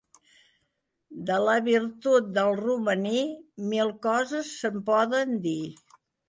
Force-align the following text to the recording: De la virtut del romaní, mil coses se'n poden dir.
De 1.27 1.35
la 1.47 1.57
virtut 1.67 2.31
del 2.37 2.49
romaní, 2.61 3.21
mil 3.75 3.93
coses 4.07 4.51
se'n 4.63 4.81
poden 4.89 5.37
dir. 5.47 5.63